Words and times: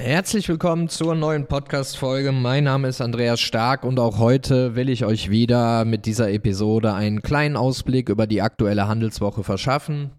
Herzlich 0.00 0.48
willkommen 0.48 0.88
zur 0.88 1.16
neuen 1.16 1.46
Podcast-Folge. 1.46 2.30
Mein 2.30 2.64
Name 2.64 2.86
ist 2.86 3.00
Andreas 3.00 3.40
Stark 3.40 3.82
und 3.82 3.98
auch 3.98 4.18
heute 4.18 4.76
will 4.76 4.88
ich 4.90 5.04
euch 5.04 5.28
wieder 5.28 5.84
mit 5.84 6.06
dieser 6.06 6.30
Episode 6.30 6.94
einen 6.94 7.20
kleinen 7.20 7.56
Ausblick 7.56 8.08
über 8.08 8.28
die 8.28 8.40
aktuelle 8.40 8.86
Handelswoche 8.86 9.42
verschaffen. 9.42 10.12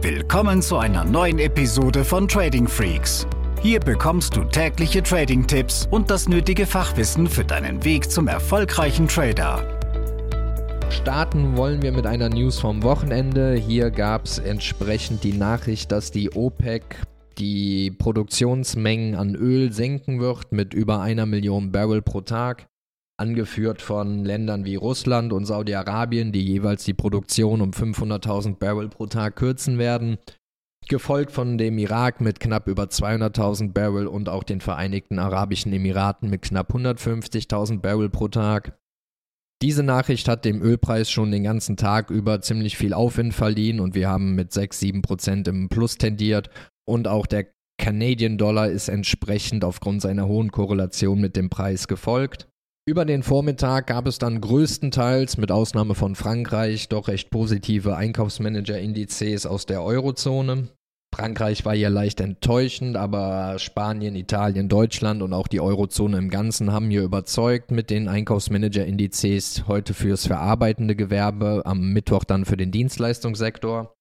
Willkommen 0.00 0.62
zu 0.62 0.78
einer 0.78 1.04
neuen 1.04 1.40
Episode 1.40 2.04
von 2.04 2.28
Trading 2.28 2.68
Freaks. 2.68 3.26
Hier 3.60 3.80
bekommst 3.80 4.36
du 4.36 4.44
tägliche 4.44 5.02
Trading-Tipps 5.02 5.88
und 5.90 6.10
das 6.10 6.28
nötige 6.28 6.64
Fachwissen 6.64 7.26
für 7.26 7.44
deinen 7.44 7.84
Weg 7.84 8.08
zum 8.08 8.28
erfolgreichen 8.28 9.08
Trader. 9.08 9.79
Starten 10.90 11.56
wollen 11.56 11.82
wir 11.82 11.92
mit 11.92 12.06
einer 12.06 12.28
News 12.28 12.58
vom 12.58 12.82
Wochenende. 12.82 13.54
Hier 13.54 13.90
gab 13.90 14.24
es 14.24 14.38
entsprechend 14.38 15.22
die 15.24 15.32
Nachricht, 15.32 15.92
dass 15.92 16.10
die 16.10 16.32
OPEC 16.32 16.82
die 17.38 17.90
Produktionsmengen 17.92 19.14
an 19.14 19.34
Öl 19.34 19.72
senken 19.72 20.20
wird 20.20 20.52
mit 20.52 20.74
über 20.74 21.00
einer 21.00 21.26
Million 21.26 21.72
Barrel 21.72 22.02
pro 22.02 22.20
Tag, 22.20 22.66
angeführt 23.16 23.80
von 23.80 24.24
Ländern 24.24 24.64
wie 24.64 24.74
Russland 24.74 25.32
und 25.32 25.46
Saudi-Arabien, 25.46 26.32
die 26.32 26.44
jeweils 26.44 26.84
die 26.84 26.94
Produktion 26.94 27.60
um 27.60 27.70
500.000 27.70 28.58
Barrel 28.58 28.88
pro 28.88 29.06
Tag 29.06 29.36
kürzen 29.36 29.78
werden, 29.78 30.18
gefolgt 30.88 31.30
von 31.30 31.56
dem 31.56 31.78
Irak 31.78 32.20
mit 32.20 32.40
knapp 32.40 32.66
über 32.66 32.84
200.000 32.84 33.72
Barrel 33.72 34.06
und 34.06 34.28
auch 34.28 34.42
den 34.42 34.60
Vereinigten 34.60 35.18
Arabischen 35.18 35.72
Emiraten 35.72 36.28
mit 36.28 36.42
knapp 36.42 36.74
150.000 36.74 37.80
Barrel 37.80 38.10
pro 38.10 38.28
Tag. 38.28 38.79
Diese 39.62 39.82
Nachricht 39.82 40.26
hat 40.26 40.46
dem 40.46 40.62
Ölpreis 40.62 41.10
schon 41.10 41.30
den 41.30 41.44
ganzen 41.44 41.76
Tag 41.76 42.10
über 42.10 42.40
ziemlich 42.40 42.78
viel 42.78 42.94
Aufwind 42.94 43.34
verliehen 43.34 43.78
und 43.80 43.94
wir 43.94 44.08
haben 44.08 44.34
mit 44.34 44.52
6, 44.52 44.80
7 44.80 45.02
Prozent 45.02 45.48
im 45.48 45.68
Plus 45.68 45.98
tendiert 45.98 46.48
und 46.88 47.06
auch 47.06 47.26
der 47.26 47.46
Canadian 47.78 48.38
Dollar 48.38 48.68
ist 48.68 48.88
entsprechend 48.88 49.64
aufgrund 49.64 50.00
seiner 50.00 50.26
hohen 50.26 50.50
Korrelation 50.50 51.20
mit 51.20 51.36
dem 51.36 51.50
Preis 51.50 51.88
gefolgt. 51.88 52.48
Über 52.88 53.04
den 53.04 53.22
Vormittag 53.22 53.86
gab 53.86 54.06
es 54.06 54.18
dann 54.18 54.40
größtenteils, 54.40 55.36
mit 55.36 55.52
Ausnahme 55.52 55.94
von 55.94 56.14
Frankreich, 56.14 56.88
doch 56.88 57.08
recht 57.08 57.30
positive 57.30 57.96
Einkaufsmanager-Indizes 57.96 59.44
aus 59.44 59.66
der 59.66 59.82
Eurozone. 59.82 60.68
Frankreich 61.12 61.64
war 61.64 61.74
hier 61.74 61.90
leicht 61.90 62.20
enttäuschend, 62.20 62.96
aber 62.96 63.58
Spanien, 63.58 64.14
Italien, 64.14 64.68
Deutschland 64.68 65.22
und 65.22 65.32
auch 65.32 65.48
die 65.48 65.60
Eurozone 65.60 66.16
im 66.16 66.30
Ganzen 66.30 66.72
haben 66.72 66.88
hier 66.88 67.02
überzeugt 67.02 67.72
mit 67.72 67.90
den 67.90 68.08
Einkaufsmanager-Indizes 68.08 69.64
heute 69.66 69.92
fürs 69.92 70.26
verarbeitende 70.26 70.94
Gewerbe, 70.94 71.62
am 71.64 71.92
Mittwoch 71.92 72.24
dann 72.24 72.44
für 72.44 72.56
den 72.56 72.70
Dienstleistungssektor. 72.70 73.92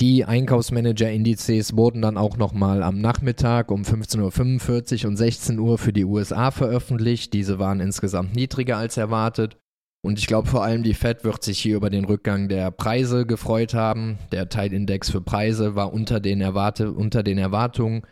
Die 0.00 0.24
Einkaufsmanager-Indizes 0.24 1.76
wurden 1.76 2.02
dann 2.02 2.16
auch 2.16 2.36
nochmal 2.36 2.82
am 2.82 3.00
Nachmittag 3.00 3.70
um 3.70 3.82
15.45 3.82 5.04
Uhr 5.04 5.08
und 5.10 5.16
16 5.16 5.58
Uhr 5.58 5.78
für 5.78 5.92
die 5.92 6.04
USA 6.04 6.50
veröffentlicht. 6.50 7.32
Diese 7.32 7.58
waren 7.58 7.80
insgesamt 7.80 8.34
niedriger 8.34 8.76
als 8.76 8.96
erwartet. 8.96 9.56
Und 10.04 10.18
ich 10.18 10.26
glaube 10.26 10.48
vor 10.48 10.62
allem 10.62 10.82
die 10.82 10.92
Fed 10.92 11.24
wird 11.24 11.42
sich 11.42 11.58
hier 11.58 11.76
über 11.76 11.88
den 11.88 12.04
Rückgang 12.04 12.48
der 12.48 12.70
Preise 12.70 13.24
gefreut 13.24 13.72
haben. 13.72 14.18
Der 14.32 14.50
Teilindex 14.50 15.08
für 15.08 15.22
Preise 15.22 15.76
war 15.76 15.94
unter 15.94 16.20
den, 16.20 16.42
Erwarte, 16.42 16.92
unter 16.92 17.22
den 17.22 17.38
Erwartungen 17.38 18.02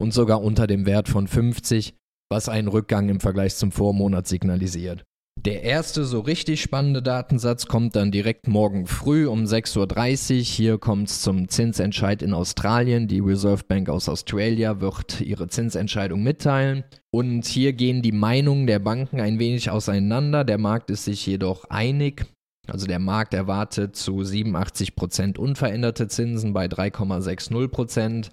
und 0.00 0.14
sogar 0.14 0.42
unter 0.42 0.68
dem 0.68 0.86
Wert 0.86 1.08
von 1.08 1.26
50, 1.26 1.96
was 2.30 2.48
einen 2.48 2.68
Rückgang 2.68 3.08
im 3.08 3.18
Vergleich 3.18 3.56
zum 3.56 3.72
Vormonat 3.72 4.28
signalisiert. 4.28 5.02
Der 5.46 5.62
erste 5.62 6.04
so 6.04 6.20
richtig 6.20 6.60
spannende 6.60 7.00
Datensatz 7.00 7.64
kommt 7.64 7.96
dann 7.96 8.10
direkt 8.10 8.46
morgen 8.46 8.86
früh 8.86 9.26
um 9.26 9.44
6.30 9.44 10.36
Uhr. 10.36 10.42
Hier 10.42 10.76
kommt 10.76 11.08
es 11.08 11.22
zum 11.22 11.48
Zinsentscheid 11.48 12.20
in 12.20 12.34
Australien. 12.34 13.08
Die 13.08 13.20
Reserve 13.20 13.64
Bank 13.66 13.88
aus 13.88 14.10
Australia 14.10 14.82
wird 14.82 15.22
ihre 15.22 15.48
Zinsentscheidung 15.48 16.22
mitteilen. 16.22 16.84
Und 17.10 17.46
hier 17.46 17.72
gehen 17.72 18.02
die 18.02 18.12
Meinungen 18.12 18.66
der 18.66 18.80
Banken 18.80 19.18
ein 19.18 19.38
wenig 19.38 19.70
auseinander. 19.70 20.44
Der 20.44 20.58
Markt 20.58 20.90
ist 20.90 21.06
sich 21.06 21.24
jedoch 21.24 21.64
einig. 21.70 22.26
Also 22.66 22.86
der 22.86 22.98
Markt 22.98 23.32
erwartet 23.32 23.96
zu 23.96 24.18
87% 24.18 25.38
unveränderte 25.38 26.06
Zinsen 26.08 26.52
bei 26.52 26.66
3,60%. 26.66 28.28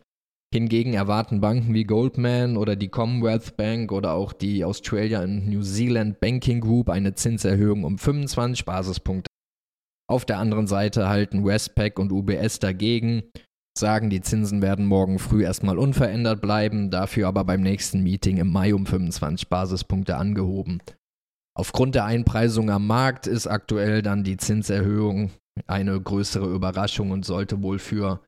Hingegen 0.53 0.93
erwarten 0.93 1.41
Banken 1.41 1.73
wie 1.73 1.83
Goldman 1.83 2.55
oder 2.55 2.75
die 2.75 2.87
Commonwealth 2.87 3.57
Bank 3.57 3.91
oder 3.91 4.13
auch 4.13 4.31
die 4.31 4.63
Australia 4.63 5.19
and 5.19 5.47
New 5.47 5.61
Zealand 5.61 6.19
Banking 6.21 6.61
Group 6.61 6.89
eine 6.89 7.15
Zinserhöhung 7.15 7.83
um 7.83 7.97
25 7.97 8.63
Basispunkte. 8.63 9.29
Auf 10.09 10.23
der 10.23 10.39
anderen 10.39 10.67
Seite 10.67 11.09
halten 11.09 11.43
Westpac 11.43 11.99
und 11.99 12.13
UBS 12.13 12.59
dagegen, 12.59 13.23
sagen, 13.77 14.09
die 14.09 14.21
Zinsen 14.21 14.61
werden 14.61 14.85
morgen 14.85 15.19
früh 15.19 15.43
erstmal 15.43 15.77
unverändert 15.77 16.41
bleiben, 16.41 16.91
dafür 16.91 17.27
aber 17.27 17.43
beim 17.43 17.61
nächsten 17.61 18.01
Meeting 18.01 18.37
im 18.37 18.51
Mai 18.51 18.73
um 18.73 18.85
25 18.85 19.49
Basispunkte 19.49 20.15
angehoben. 20.15 20.81
Aufgrund 21.57 21.95
der 21.95 22.05
Einpreisung 22.05 22.69
am 22.69 22.87
Markt 22.87 23.27
ist 23.27 23.47
aktuell 23.47 24.01
dann 24.01 24.23
die 24.23 24.37
Zinserhöhung 24.37 25.31
eine 25.65 25.99
größere 25.99 26.53
Überraschung 26.53 27.11
und 27.11 27.25
sollte 27.25 27.61
wohl 27.63 27.79
für 27.79 28.21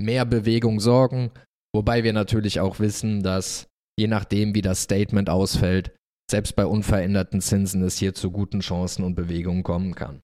mehr 0.00 0.24
Bewegung 0.24 0.80
sorgen. 0.80 1.30
Wobei 1.76 2.04
wir 2.04 2.14
natürlich 2.14 2.58
auch 2.58 2.80
wissen, 2.80 3.22
dass 3.22 3.66
je 4.00 4.06
nachdem, 4.06 4.54
wie 4.54 4.62
das 4.62 4.84
Statement 4.84 5.28
ausfällt, 5.28 5.94
selbst 6.30 6.56
bei 6.56 6.64
unveränderten 6.64 7.42
Zinsen 7.42 7.82
es 7.82 7.98
hier 7.98 8.14
zu 8.14 8.30
guten 8.30 8.60
Chancen 8.60 9.04
und 9.04 9.14
Bewegungen 9.14 9.62
kommen 9.62 9.94
kann. 9.94 10.22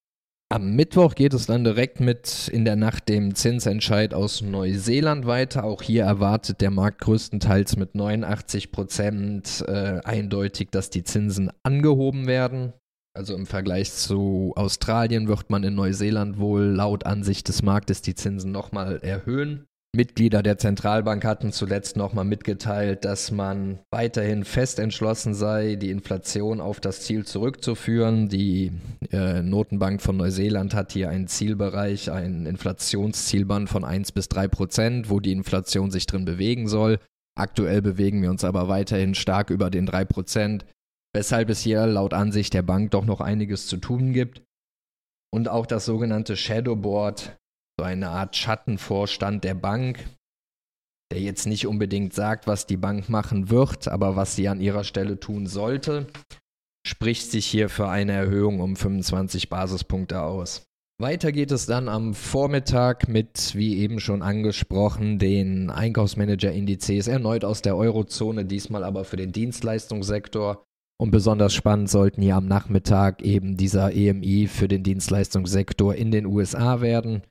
Am 0.51 0.75
Mittwoch 0.75 1.15
geht 1.15 1.35
es 1.35 1.45
dann 1.45 1.63
direkt 1.63 2.01
mit 2.01 2.49
in 2.49 2.65
der 2.65 2.77
Nacht 2.77 3.11
dem 3.11 3.35
Zinsentscheid 3.35 4.15
aus 4.15 4.41
Neuseeland 4.41 5.27
weiter. 5.27 5.65
Auch 5.65 5.83
hier 5.83 6.05
erwartet 6.05 6.63
der 6.63 6.71
Markt 6.71 7.03
größtenteils 7.03 7.77
mit 7.77 7.95
89 7.95 8.73
Prozent 8.73 9.63
äh, 9.69 10.01
eindeutig, 10.05 10.71
dass 10.71 10.89
die 10.89 11.05
Zinsen 11.05 11.51
angehoben 11.63 12.27
werden. 12.27 12.73
Also 13.15 13.35
im 13.35 13.45
Vergleich 13.45 13.93
zu 13.93 14.55
Australien 14.57 15.29
wird 15.29 15.51
man 15.51 15.65
in 15.65 15.75
Neuseeland 15.75 16.39
wohl 16.39 16.63
laut 16.63 17.05
Ansicht 17.05 17.49
des 17.49 17.61
Marktes 17.63 18.01
die 18.01 18.15
Zinsen 18.15 18.53
nochmal 18.53 19.01
erhöhen. 19.03 19.67
Mitglieder 19.95 20.43
der 20.43 20.57
Zentralbank 20.57 21.23
hatten 21.23 21.53
zuletzt 21.53 21.99
nochmal 21.99 22.25
mitgeteilt, 22.25 23.05
dass 23.05 23.31
man 23.31 23.79
weiterhin 23.91 24.43
fest 24.43 24.79
entschlossen 24.79 25.35
sei, 25.35 25.77
die 25.77 25.91
Inflation 25.91 26.63
auf 26.63 26.81
das 26.81 27.03
Ziel 27.03 27.27
zurückzuführen. 27.27 28.31
Die 28.31 28.73
äh, 29.11 29.43
Notenbank 29.43 30.01
von 30.01 30.17
Neuseeland 30.17 30.73
hat 30.73 30.93
hier 30.93 31.11
einen 31.11 31.29
Zielbereich, 31.29 32.11
ein 32.11 32.47
Inflationszielband 32.47 33.69
von 33.69 33.85
1 33.85 34.13
bis 34.13 34.31
3 34.31 34.49
Prozent, 34.49 35.11
wo 35.11 35.21
die 35.21 35.33
Inflation 35.33 35.91
sich 35.91 36.07
drin 36.07 36.25
bewegen 36.25 36.69
soll. 36.69 36.99
Aktuell 37.39 37.83
bewegen 37.83 38.23
wir 38.23 38.31
uns 38.31 38.45
aber 38.45 38.69
weiterhin 38.69 39.15
stark 39.15 39.51
über 39.51 39.69
den 39.69 39.85
3 39.85 40.07
Prozent, 40.07 40.65
weshalb 41.13 41.51
es 41.51 41.61
hier 41.61 41.87
laut 41.87 42.15
Ansicht 42.15 42.55
der 42.55 42.63
Bank 42.63 42.93
doch 42.93 43.05
noch 43.05 43.21
einiges 43.21 43.67
zu 43.67 43.77
tun 43.77 44.15
gibt. 44.15 44.43
Und 45.31 45.49
auch 45.49 45.67
das 45.67 45.85
sogenannte 45.85 46.35
Shadowboard 46.35 47.37
eine 47.83 48.11
Art 48.11 48.37
Schattenvorstand 48.37 49.45
der 49.45 49.55
Bank, 49.55 50.05
der 51.13 51.21
jetzt 51.21 51.47
nicht 51.47 51.67
unbedingt 51.67 52.15
sagt, 52.15 52.47
was 52.47 52.67
die 52.67 52.79
Bank 52.79 53.09
machen 53.09 53.51
wird, 53.51 53.87
aber 53.89 54.17
was 54.17 54.35
sie 54.35 54.49
an 54.49 54.61
ihrer 54.61 54.83
Stelle 54.83 55.21
tun 55.21 55.47
sollte, 55.47 56.07
spricht 56.87 57.31
sich 57.31 57.47
hier 57.47 57.69
für 57.69 57.89
eine 57.89 58.13
Erhöhung 58.13 58.61
um 58.61 58.77
25 58.77 59.49
Basispunkte 59.49 60.23
aus. 60.23 60.65
Weiter 60.99 61.33
geht 61.33 61.51
es 61.51 61.67
dann 61.67 61.89
am 61.89 62.15
Vormittag 62.15 63.09
mit, 63.09 63.55
wie 63.55 63.79
eben 63.79 63.99
schon 63.99 64.23
angesprochen, 64.23 65.19
den 65.19 65.69
Einkaufsmanager-Indizes 65.69 67.09
erneut 67.09 67.45
aus 67.45 67.61
der 67.61 67.77
Eurozone, 67.77 68.45
diesmal 68.45 68.85
aber 68.85 69.05
für 69.05 69.17
den 69.17 69.33
Dienstleistungssektor. 69.33 70.65
Und 71.01 71.11
besonders 71.11 71.55
spannend 71.55 71.91
sollten 71.91 72.23
hier 72.23 72.37
am 72.37 72.47
Nachmittag 72.47 73.23
eben 73.23 73.57
dieser 73.57 73.93
EMI 73.93 74.47
für 74.47 74.69
den 74.69 74.83
Dienstleistungssektor 74.83 75.95
in 75.95 76.11
den 76.11 76.27
USA 76.27 76.81
werden 76.81 77.23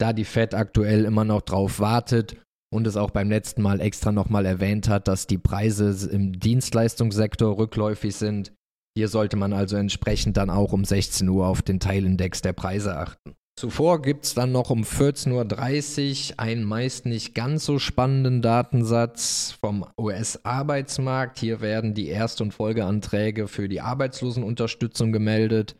da 0.00 0.12
die 0.12 0.24
Fed 0.24 0.54
aktuell 0.54 1.04
immer 1.04 1.24
noch 1.24 1.42
drauf 1.42 1.80
wartet 1.80 2.36
und 2.72 2.86
es 2.86 2.96
auch 2.96 3.10
beim 3.10 3.28
letzten 3.28 3.62
Mal 3.62 3.80
extra 3.80 4.12
nochmal 4.12 4.46
erwähnt 4.46 4.88
hat, 4.88 5.08
dass 5.08 5.26
die 5.26 5.38
Preise 5.38 6.08
im 6.10 6.38
Dienstleistungssektor 6.38 7.58
rückläufig 7.58 8.14
sind. 8.14 8.52
Hier 8.96 9.08
sollte 9.08 9.36
man 9.36 9.52
also 9.52 9.76
entsprechend 9.76 10.36
dann 10.36 10.50
auch 10.50 10.72
um 10.72 10.84
16 10.84 11.28
Uhr 11.28 11.46
auf 11.46 11.62
den 11.62 11.80
Teilindex 11.80 12.42
der 12.42 12.52
Preise 12.52 12.96
achten. 12.96 13.34
Zuvor 13.58 14.00
gibt 14.00 14.24
es 14.24 14.34
dann 14.34 14.52
noch 14.52 14.70
um 14.70 14.84
14.30 14.84 16.30
Uhr 16.32 16.40
einen 16.40 16.64
meist 16.64 17.04
nicht 17.04 17.34
ganz 17.34 17.66
so 17.66 17.78
spannenden 17.78 18.40
Datensatz 18.40 19.54
vom 19.60 19.84
US-Arbeitsmarkt. 19.98 21.38
Hier 21.38 21.60
werden 21.60 21.92
die 21.92 22.08
Erst- 22.08 22.40
und 22.40 22.54
Folgeanträge 22.54 23.48
für 23.48 23.68
die 23.68 23.82
Arbeitslosenunterstützung 23.82 25.12
gemeldet. 25.12 25.76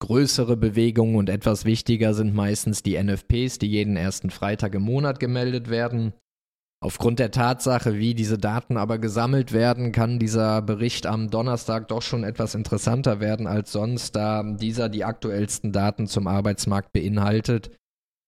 Größere 0.00 0.56
Bewegungen 0.56 1.16
und 1.16 1.28
etwas 1.28 1.64
wichtiger 1.64 2.14
sind 2.14 2.32
meistens 2.34 2.82
die 2.82 3.02
NFPs, 3.02 3.58
die 3.58 3.66
jeden 3.66 3.96
ersten 3.96 4.30
Freitag 4.30 4.74
im 4.74 4.82
Monat 4.82 5.18
gemeldet 5.18 5.70
werden. 5.70 6.12
Aufgrund 6.80 7.18
der 7.18 7.32
Tatsache, 7.32 7.98
wie 7.98 8.14
diese 8.14 8.38
Daten 8.38 8.76
aber 8.76 8.98
gesammelt 8.98 9.52
werden, 9.52 9.90
kann 9.90 10.20
dieser 10.20 10.62
Bericht 10.62 11.06
am 11.06 11.28
Donnerstag 11.28 11.88
doch 11.88 12.02
schon 12.02 12.22
etwas 12.22 12.54
interessanter 12.54 13.18
werden 13.18 13.48
als 13.48 13.72
sonst, 13.72 14.14
da 14.14 14.44
dieser 14.44 14.88
die 14.88 15.04
aktuellsten 15.04 15.72
Daten 15.72 16.06
zum 16.06 16.28
Arbeitsmarkt 16.28 16.92
beinhaltet. 16.92 17.76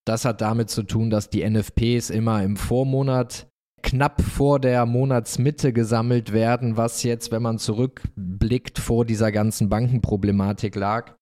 Das 0.05 0.25
hat 0.25 0.41
damit 0.41 0.71
zu 0.71 0.83
tun, 0.83 1.11
dass 1.11 1.31
die 1.31 1.49
NFPs 1.49 2.11
immer 2.11 2.43
im 2.43 2.57
Vormonat 2.57 3.47
knapp 3.83 4.21
vor 4.21 4.59
der 4.59 4.85
Monatsmitte 4.85 5.73
gesammelt 5.73 6.33
werden, 6.33 6.77
was 6.77 7.05
jetzt, 7.05 7.31
wenn 7.31 7.43
man 7.43 7.59
zurückblickt, 7.59 8.81
vor 8.81 9.05
dieser 9.05 9.31
ganzen 9.31 9.69
Bankenproblematik 9.69 10.75
lag. 10.75 11.15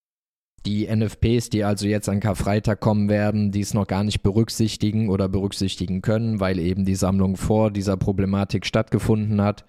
Die 0.66 0.86
NFPs, 0.86 1.50
die 1.50 1.64
also 1.64 1.86
jetzt 1.86 2.08
an 2.08 2.20
Karfreitag 2.20 2.80
kommen 2.80 3.08
werden, 3.08 3.52
dies 3.52 3.74
noch 3.74 3.86
gar 3.86 4.04
nicht 4.04 4.22
berücksichtigen 4.22 5.08
oder 5.08 5.28
berücksichtigen 5.28 6.02
können, 6.02 6.40
weil 6.40 6.58
eben 6.58 6.84
die 6.84 6.94
Sammlung 6.94 7.36
vor 7.36 7.70
dieser 7.70 7.96
Problematik 7.96 8.66
stattgefunden 8.66 9.40
hat. 9.40 9.66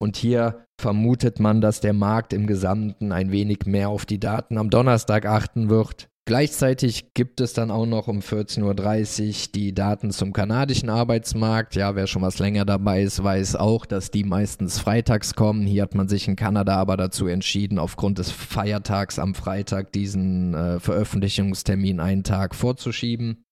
Und 0.00 0.16
hier 0.16 0.66
vermutet 0.80 1.38
man, 1.38 1.60
dass 1.60 1.80
der 1.80 1.92
Markt 1.92 2.32
im 2.32 2.46
Gesamten 2.48 3.12
ein 3.12 3.30
wenig 3.30 3.66
mehr 3.66 3.88
auf 3.88 4.04
die 4.04 4.18
Daten 4.18 4.58
am 4.58 4.68
Donnerstag 4.68 5.26
achten 5.26 5.68
wird. 5.68 6.08
Gleichzeitig 6.24 7.14
gibt 7.14 7.40
es 7.40 7.52
dann 7.52 7.72
auch 7.72 7.84
noch 7.84 8.06
um 8.06 8.20
14.30 8.20 9.28
Uhr 9.28 9.52
die 9.56 9.74
Daten 9.74 10.12
zum 10.12 10.32
kanadischen 10.32 10.88
Arbeitsmarkt. 10.88 11.74
Ja, 11.74 11.96
wer 11.96 12.06
schon 12.06 12.22
was 12.22 12.38
länger 12.38 12.64
dabei 12.64 13.02
ist, 13.02 13.24
weiß 13.24 13.56
auch, 13.56 13.86
dass 13.86 14.12
die 14.12 14.22
meistens 14.22 14.78
freitags 14.78 15.34
kommen. 15.34 15.66
Hier 15.66 15.82
hat 15.82 15.96
man 15.96 16.06
sich 16.06 16.28
in 16.28 16.36
Kanada 16.36 16.76
aber 16.76 16.96
dazu 16.96 17.26
entschieden, 17.26 17.80
aufgrund 17.80 18.18
des 18.18 18.30
Feiertags 18.30 19.18
am 19.18 19.34
Freitag 19.34 19.90
diesen 19.92 20.54
äh, 20.54 20.78
Veröffentlichungstermin 20.78 21.98
einen 21.98 22.22
Tag 22.22 22.54
vorzuschieben. 22.54 23.44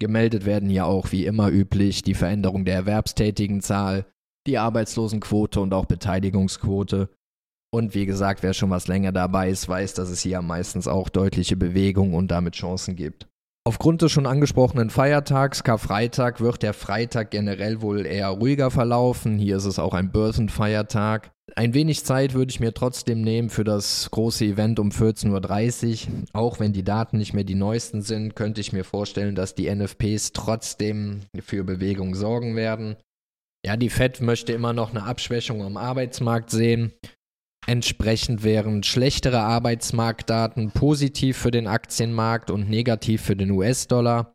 Gemeldet 0.00 0.46
werden 0.46 0.70
hier 0.70 0.86
auch 0.86 1.12
wie 1.12 1.26
immer 1.26 1.50
üblich 1.50 2.00
die 2.02 2.14
Veränderung 2.14 2.64
der 2.64 2.76
Erwerbstätigenzahl, 2.76 4.06
die 4.46 4.56
Arbeitslosenquote 4.56 5.60
und 5.60 5.74
auch 5.74 5.84
Beteiligungsquote. 5.84 7.10
Und 7.72 7.94
wie 7.94 8.06
gesagt, 8.06 8.42
wer 8.42 8.52
schon 8.52 8.70
was 8.70 8.88
länger 8.88 9.12
dabei 9.12 9.48
ist, 9.48 9.68
weiß, 9.68 9.94
dass 9.94 10.10
es 10.10 10.20
hier 10.20 10.42
meistens 10.42 10.88
auch 10.88 11.08
deutliche 11.08 11.56
Bewegung 11.56 12.14
und 12.14 12.30
damit 12.30 12.54
Chancen 12.54 12.96
gibt. 12.96 13.28
Aufgrund 13.64 14.00
des 14.00 14.10
schon 14.10 14.26
angesprochenen 14.26 14.88
Feiertags, 14.88 15.62
Karfreitag, 15.62 16.40
wird 16.40 16.62
der 16.62 16.72
Freitag 16.72 17.30
generell 17.30 17.82
wohl 17.82 18.06
eher 18.06 18.28
ruhiger 18.28 18.70
verlaufen. 18.70 19.38
Hier 19.38 19.58
ist 19.58 19.66
es 19.66 19.78
auch 19.78 19.92
ein 19.92 20.10
Börsenfeiertag. 20.10 21.30
Ein 21.56 21.74
wenig 21.74 22.04
Zeit 22.04 22.32
würde 22.32 22.50
ich 22.50 22.60
mir 22.60 22.72
trotzdem 22.72 23.20
nehmen 23.20 23.50
für 23.50 23.64
das 23.64 24.10
große 24.10 24.46
Event 24.46 24.78
um 24.80 24.88
14.30 24.88 26.06
Uhr. 26.06 26.24
Auch 26.32 26.58
wenn 26.58 26.72
die 26.72 26.84
Daten 26.84 27.18
nicht 27.18 27.34
mehr 27.34 27.44
die 27.44 27.54
neuesten 27.54 28.02
sind, 28.02 28.34
könnte 28.34 28.60
ich 28.60 28.72
mir 28.72 28.84
vorstellen, 28.84 29.34
dass 29.34 29.54
die 29.54 29.72
NFPs 29.72 30.32
trotzdem 30.32 31.20
für 31.40 31.62
Bewegung 31.62 32.14
sorgen 32.14 32.56
werden. 32.56 32.96
Ja, 33.64 33.76
die 33.76 33.90
Fed 33.90 34.22
möchte 34.22 34.54
immer 34.54 34.72
noch 34.72 34.90
eine 34.90 35.02
Abschwächung 35.02 35.62
am 35.62 35.76
Arbeitsmarkt 35.76 36.50
sehen. 36.50 36.92
Entsprechend 37.66 38.42
wären 38.42 38.82
schlechtere 38.82 39.40
Arbeitsmarktdaten 39.40 40.70
positiv 40.70 41.36
für 41.36 41.50
den 41.50 41.66
Aktienmarkt 41.66 42.50
und 42.50 42.68
negativ 42.68 43.22
für 43.22 43.36
den 43.36 43.50
US-Dollar. 43.50 44.34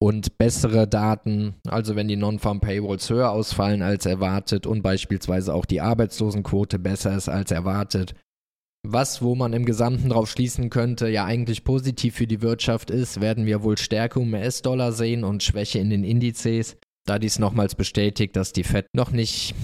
Und 0.00 0.36
bessere 0.36 0.86
Daten, 0.86 1.54
also 1.66 1.96
wenn 1.96 2.08
die 2.08 2.16
Non-Farm 2.16 2.60
Payrolls 2.60 3.08
höher 3.08 3.30
ausfallen 3.30 3.80
als 3.80 4.04
erwartet 4.04 4.66
und 4.66 4.82
beispielsweise 4.82 5.54
auch 5.54 5.64
die 5.64 5.80
Arbeitslosenquote 5.80 6.78
besser 6.78 7.16
ist 7.16 7.28
als 7.28 7.50
erwartet, 7.50 8.14
was, 8.86 9.22
wo 9.22 9.34
man 9.34 9.54
im 9.54 9.64
Gesamten 9.64 10.10
darauf 10.10 10.28
schließen 10.28 10.68
könnte, 10.68 11.08
ja 11.08 11.24
eigentlich 11.24 11.64
positiv 11.64 12.16
für 12.16 12.26
die 12.26 12.42
Wirtschaft 12.42 12.90
ist, 12.90 13.22
werden 13.22 13.46
wir 13.46 13.62
wohl 13.62 13.78
Stärke 13.78 14.20
im 14.20 14.34
US-Dollar 14.34 14.92
sehen 14.92 15.24
und 15.24 15.42
Schwäche 15.42 15.78
in 15.78 15.88
den 15.88 16.04
Indizes, 16.04 16.76
da 17.06 17.18
dies 17.18 17.38
nochmals 17.38 17.74
bestätigt, 17.74 18.36
dass 18.36 18.52
die 18.52 18.64
Fed 18.64 18.86
noch 18.94 19.10
nicht 19.10 19.54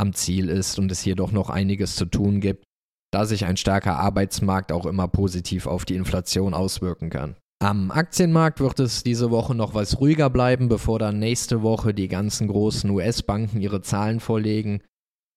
am 0.00 0.14
Ziel 0.14 0.48
ist 0.48 0.78
und 0.78 0.90
es 0.90 1.00
hier 1.00 1.14
doch 1.14 1.30
noch 1.30 1.50
einiges 1.50 1.94
zu 1.94 2.06
tun 2.06 2.40
gibt, 2.40 2.64
da 3.12 3.26
sich 3.26 3.44
ein 3.44 3.56
starker 3.56 3.96
Arbeitsmarkt 3.96 4.72
auch 4.72 4.86
immer 4.86 5.08
positiv 5.08 5.66
auf 5.66 5.84
die 5.84 5.96
Inflation 5.96 6.54
auswirken 6.54 7.10
kann. 7.10 7.36
Am 7.62 7.90
Aktienmarkt 7.90 8.60
wird 8.60 8.80
es 8.80 9.02
diese 9.02 9.30
Woche 9.30 9.54
noch 9.54 9.74
was 9.74 10.00
ruhiger 10.00 10.30
bleiben, 10.30 10.68
bevor 10.68 10.98
dann 10.98 11.18
nächste 11.18 11.62
Woche 11.62 11.92
die 11.92 12.08
ganzen 12.08 12.48
großen 12.48 12.88
US-Banken 12.88 13.60
ihre 13.60 13.82
Zahlen 13.82 14.18
vorlegen 14.18 14.82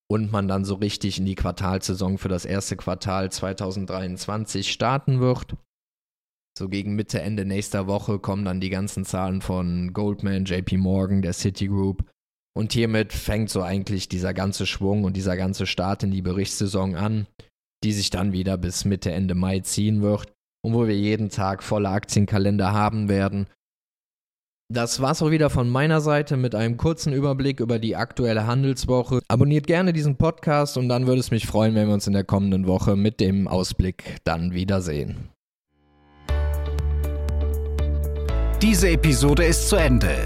und 0.09 0.31
man 0.31 0.47
dann 0.47 0.63
so 0.63 0.75
richtig 0.75 1.19
in 1.19 1.25
die 1.25 1.35
Quartalsaison 1.35 2.17
für 2.17 2.29
das 2.29 2.45
erste 2.45 2.77
Quartal 2.77 3.29
2023 3.29 4.71
starten 4.71 5.19
wird. 5.19 5.57
So 6.57 6.69
gegen 6.69 6.95
Mitte, 6.95 7.19
Ende 7.19 7.45
nächster 7.45 7.87
Woche 7.87 8.19
kommen 8.19 8.45
dann 8.45 8.61
die 8.61 8.69
ganzen 8.69 9.05
Zahlen 9.05 9.41
von 9.41 9.91
Goldman, 9.91 10.45
JP 10.45 10.77
Morgan, 10.77 11.21
der 11.23 11.33
Citigroup 11.33 12.05
und 12.55 12.73
hiermit 12.73 13.13
fängt 13.13 13.49
so 13.49 13.61
eigentlich 13.61 14.09
dieser 14.09 14.33
ganze 14.33 14.65
Schwung 14.65 15.03
und 15.03 15.17
dieser 15.17 15.35
ganze 15.37 15.65
Start 15.65 16.03
in 16.03 16.11
die 16.11 16.21
Berichtssaison 16.21 16.95
an, 16.95 17.27
die 17.83 17.91
sich 17.91 18.09
dann 18.09 18.31
wieder 18.31 18.57
bis 18.57 18.85
Mitte, 18.85 19.11
Ende 19.11 19.35
Mai 19.35 19.59
ziehen 19.59 20.01
wird 20.01 20.31
und 20.63 20.73
wo 20.73 20.87
wir 20.87 20.95
jeden 20.95 21.29
Tag 21.29 21.63
volle 21.63 21.89
Aktienkalender 21.89 22.71
haben 22.73 23.09
werden. 23.09 23.47
Das 24.71 25.01
war's 25.01 25.21
auch 25.21 25.29
wieder 25.29 25.49
von 25.49 25.69
meiner 25.69 26.01
Seite 26.01 26.37
mit 26.37 26.55
einem 26.55 26.77
kurzen 26.77 27.13
Überblick 27.13 27.59
über 27.59 27.79
die 27.79 27.95
aktuelle 27.95 28.47
Handelswoche. 28.47 29.19
Abonniert 29.27 29.67
gerne 29.67 29.93
diesen 29.93 30.15
Podcast 30.15 30.77
und 30.77 30.89
dann 30.89 31.05
würde 31.05 31.19
es 31.19 31.31
mich 31.31 31.45
freuen, 31.45 31.75
wenn 31.75 31.87
wir 31.87 31.93
uns 31.93 32.07
in 32.07 32.13
der 32.13 32.23
kommenden 32.23 32.65
Woche 32.65 32.95
mit 32.95 33.19
dem 33.19 33.47
Ausblick 33.47 34.17
dann 34.23 34.53
wiedersehen. 34.53 35.29
Diese 38.61 38.89
Episode 38.89 39.43
ist 39.43 39.67
zu 39.67 39.75
Ende. 39.75 40.25